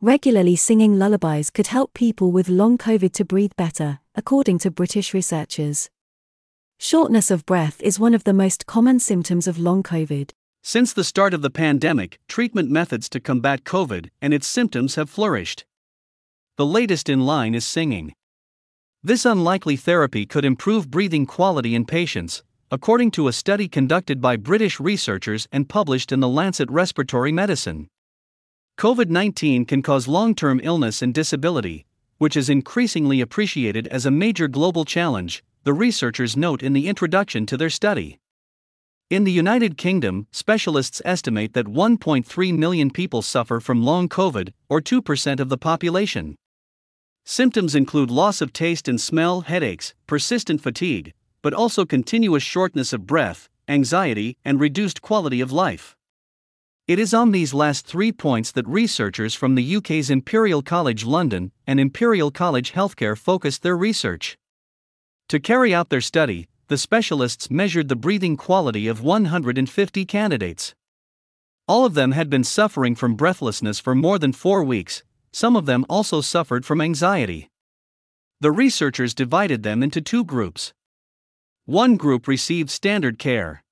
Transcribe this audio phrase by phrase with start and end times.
[0.00, 5.12] Regularly singing lullabies could help people with long COVID to breathe better, according to British
[5.12, 5.90] researchers.
[6.78, 10.30] Shortness of breath is one of the most common symptoms of long COVID.
[10.62, 15.10] Since the start of the pandemic, treatment methods to combat COVID and its symptoms have
[15.10, 15.64] flourished.
[16.58, 18.14] The latest in line is singing.
[19.02, 24.36] This unlikely therapy could improve breathing quality in patients, according to a study conducted by
[24.36, 27.88] British researchers and published in the Lancet Respiratory Medicine.
[28.78, 31.84] COVID 19 can cause long term illness and disability,
[32.18, 37.44] which is increasingly appreciated as a major global challenge, the researchers note in the introduction
[37.46, 38.20] to their study.
[39.10, 44.80] In the United Kingdom, specialists estimate that 1.3 million people suffer from long COVID, or
[44.80, 46.36] 2% of the population.
[47.24, 53.08] Symptoms include loss of taste and smell, headaches, persistent fatigue, but also continuous shortness of
[53.08, 55.96] breath, anxiety, and reduced quality of life.
[56.88, 61.52] It is on these last three points that researchers from the UK's Imperial College London
[61.66, 64.38] and Imperial College Healthcare focused their research.
[65.28, 70.74] To carry out their study, the specialists measured the breathing quality of 150 candidates.
[71.66, 75.66] All of them had been suffering from breathlessness for more than four weeks, some of
[75.66, 77.50] them also suffered from anxiety.
[78.40, 80.72] The researchers divided them into two groups.
[81.66, 83.62] One group received standard care.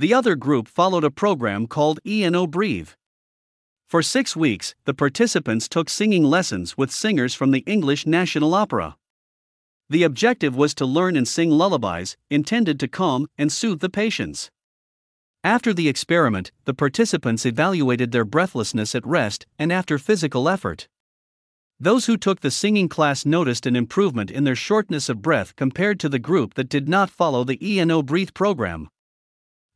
[0.00, 2.88] The other group followed a program called ENO Breathe.
[3.86, 8.96] For six weeks, the participants took singing lessons with singers from the English National Opera.
[9.90, 14.50] The objective was to learn and sing lullabies, intended to calm and soothe the patients.
[15.44, 20.88] After the experiment, the participants evaluated their breathlessness at rest and after physical effort.
[21.78, 26.00] Those who took the singing class noticed an improvement in their shortness of breath compared
[26.00, 28.88] to the group that did not follow the ENO Breathe program.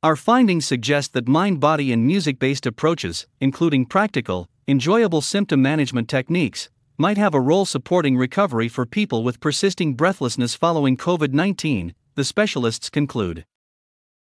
[0.04, 6.10] Our findings suggest that mind body and music based approaches, including practical, enjoyable symptom management
[6.10, 11.94] techniques, might have a role supporting recovery for people with persisting breathlessness following COVID 19,
[12.16, 13.46] the specialists conclude.